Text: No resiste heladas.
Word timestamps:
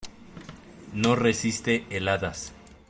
No 0.95 1.15
resiste 1.15 1.85
heladas. 1.91 2.53